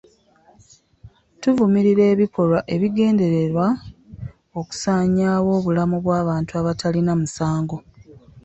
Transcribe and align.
Tuvumirira 1.41 2.03
ebikolwa 2.13 2.59
ebigendererwa 2.75 3.67
okusaanyaawo 4.59 5.49
obulamu 5.59 5.97
bw'abantu 6.03 6.51
abatalina 6.61 7.13
musango. 7.19 7.77